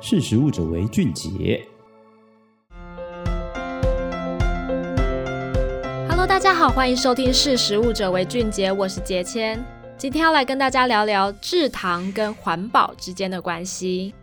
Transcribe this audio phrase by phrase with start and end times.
[0.00, 1.60] 识食物者为俊杰。
[6.08, 9.62] Hello，大家好，欢迎收听《识食物者为俊杰》，我是杰谦。
[9.96, 14.14] 今天要来跟大家聊聊制糖跟环保之间的关系。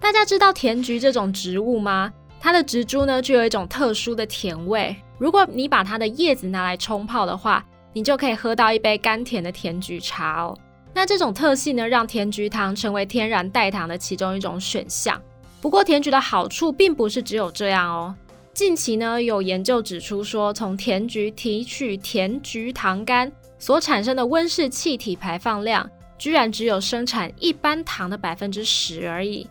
[0.00, 2.12] 大家知道甜菊这种植物吗？
[2.40, 4.96] 它的植株呢，具有一种特殊的甜味。
[5.16, 10.58] 如果你把它的叶子拿来冲泡的话，你就可以喝到一杯甘甜的甜菊茶哦。
[10.92, 15.20] 那这种特性呢，让甜菊糖成为天然代糖的其中一种选项。
[15.60, 18.14] 不过，甜菊的好处并不是只有这样哦。
[18.54, 29.46] 近期呢，有研究指出说，从甜菊提取甜菊糖苷所产生的温室气体排放量，居然只有生产一般糖的百分之十而已。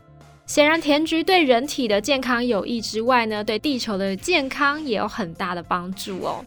[0.45, 6.43] 显然，甜菊对人体的健康有益之外呢，对地球的健康也有很大的帮助哦。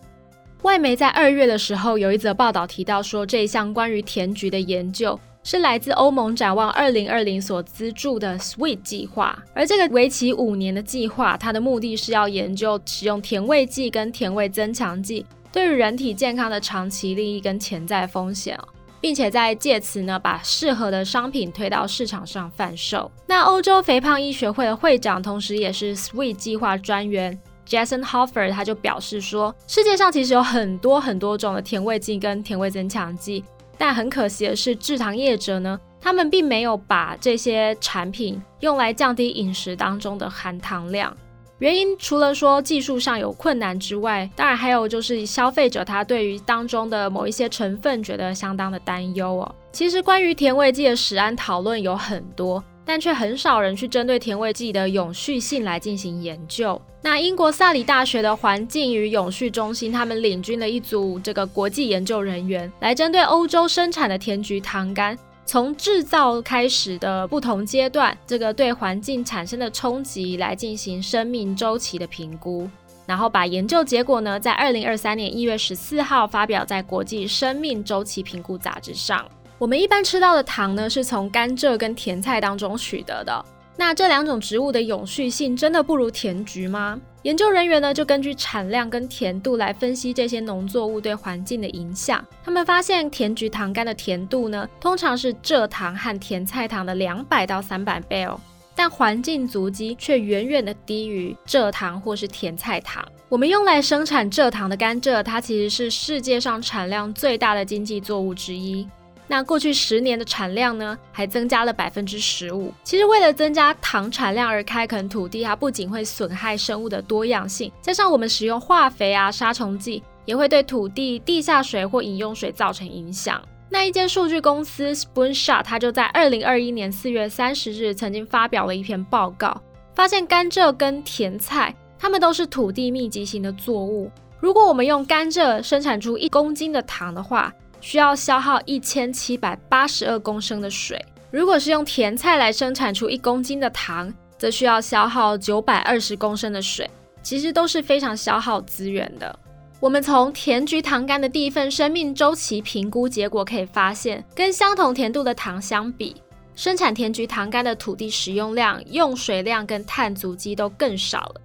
[0.63, 18.69] 外媒在二月的时候有一则报道提到说，这一项关于甜菊的研究是来自欧盟展望二零二零所资助的 SWEET 计划，而这个为期五年的计划，它的目的是要研究使用甜味剂跟甜味增强剂对于人体健康的长期利益跟潜在风险哦。
[19.01, 23.11] 并且在借此呢，把适合的商品推到市场上贩售。
[23.27, 27.37] 那欧洲肥胖医学会的会长，同时也是 SWEET 计划专员
[27.69, 33.43] Jason Hofer，他就表示说，世界上其实有很多很多种的甜味剂跟甜味增强剂，
[33.83, 41.13] 但很可惜的是，制糖业者呢，他们并没有把这些产品用来降低饮食当中的含糖量。
[41.59, 49.55] 原因除了说技术上有困难之外，当然还有就是消费者他对于当中的某一些成分觉得相当的担忧哦。
[49.73, 56.81] 其实关于甜味剂的食安讨论有很多，但却很少人去针对甜味剂的永续性来进行研究。
[57.03, 65.19] 那英国萨里大学的环境与永续中心，他们领军了一组这个国际研究人员，来针对欧洲生产的甜菊糖苷。
[65.45, 72.71] 从制造开始的不同阶段，这个对环境产生的冲击来进行生命周期的评估，
[73.07, 79.27] 然后把研究结果呢，在二零二三年一月十四号发表在国际生命周期评估杂志上。
[79.63, 83.45] 我们一般吃到的糖呢，是从甘蔗跟甜菜当中取得的。
[83.77, 87.01] 那这两种植物的永续性真的不如甜菊吗？
[87.23, 92.27] 研究人员呢，就根据产量跟甜度来分析这些农作物对环境的影响。
[92.43, 98.41] 他们发现甜菊糖苷的甜度呢，通常是蔗糖和甜菜糖的两百到三百倍哦，
[98.75, 103.01] 但环境足迹却远远的低于蔗糖或是甜菜糖。
[103.29, 108.85] 我们用来生产蔗糖的甘蔗，它其实是世界上产量最大的经济作物之一。
[109.29, 112.73] 那过去十年的产量呢，还增加了百分之十五。
[112.85, 123.41] 其实为了增加糖产量而开垦土地，它不仅会损害生物的多样性，加上我们使用化肥啊、杀虫剂，也会对土地、地下水或饮用水造成影响。
[123.71, 129.63] 那一间数据公司 Spoonshot，它就在二零二一年四月三十日曾经发表了一篇报告，
[129.95, 134.11] 发现甘蔗跟甜菜，它们都是土地密集型的作物。
[134.39, 137.51] 如果我们用甘蔗生产出一公斤的糖的话，
[137.83, 141.05] 需要消耗一千七百八十二公升的水。
[141.31, 146.89] 如果是用甜菜来生产出一公斤的糖，则需要消耗九百二十公升的水。
[147.23, 149.39] 其实都是非常消耗资源的。
[149.79, 156.17] 我们从甜菊糖苷的第一份生命周期评估结果可以发现，跟相同甜度的糖相比，
[156.55, 161.41] 生产甜菊糖苷的土地使用量、用水量跟碳足迹都更少了。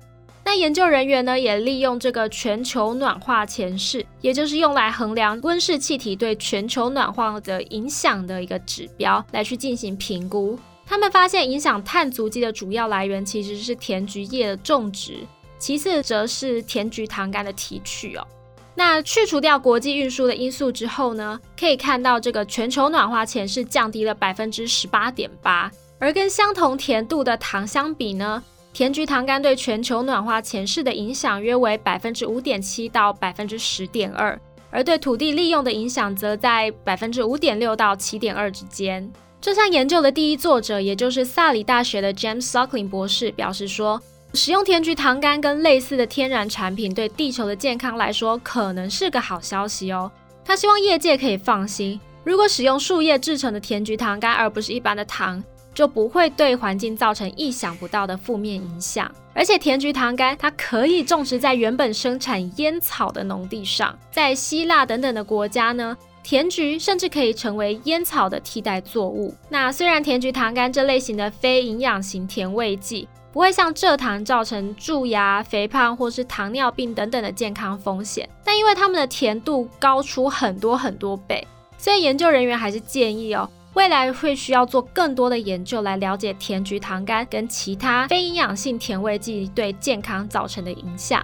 [0.47, 10.57] 那研究人员呢，也利用这个全球暖化前势，也就是用来衡量温室气体对全球暖化的影响的一个指标，来去进行评估。
[10.85, 15.17] 他们发现，影响碳足迹的主要来源其实是甜菊叶的种植，
[15.59, 18.25] 其次则是甜菊糖苷的提取哦。
[18.73, 25.69] 那去除掉国际运输的因素之后呢，可以看到这个全球暖化前势降低了百分之十八点八，
[25.99, 28.41] 而跟相同甜度的糖相比呢，
[28.77, 34.39] 甜菊糖苷对全球暖化前势的影响约为百分之五点七到百分之十点二，
[34.69, 39.11] 而对土地利用的影响则在百分之五点六到七点二之间。
[39.41, 43.99] 这项研究的第一作者，也就是萨里大学的 James Suckling 博士表示说，
[44.35, 50.11] 使用甜菊糖苷跟类似的天然产品，对地球的健康来说可能是个好消息哦。
[50.45, 55.43] 他希望业界可以放心，如果使用树叶制成的甜菊糖苷，而不是一般的糖。
[55.77, 69.31] 就不会对环境造成意想不到的负面影响，而且甜菊糖苷它可以种植在原本生产烟草的农地上，在希腊等等的国家呢，甜菊甚至可以成为烟草的替代作物。
[69.49, 81.45] 那虽然甜菊糖苷这类型的非营养型甜味剂不会像蔗糖造成蛀牙、肥胖或是糖尿病等等的健康风险，但因为它们的甜度高出很多很多倍，
[81.77, 83.47] 所以研究人员还是建议哦。
[83.77, 91.23] 未来会需要做更多的研究来了解甜菊糖苷跟其他非营养性甜味剂对健康造成的影响。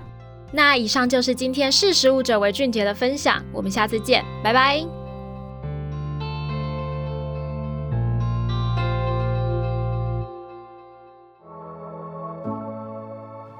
[0.52, 4.86] 那以上就是今天识食物者为俊杰的分享，我们下次见，拜拜。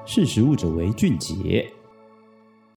[0.06, 1.68] 识食物者为俊杰。